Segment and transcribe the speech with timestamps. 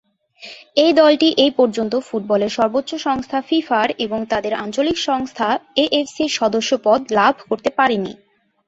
[0.75, 5.47] এই দলটি এপর্যন্ত ফুটবলের সর্বোচ্চ সংস্থা ফিফার এবং তাদের আঞ্চলিক সংস্থা
[5.83, 8.13] এএফসির সদস্যপদ লাভ করতে পারেনি।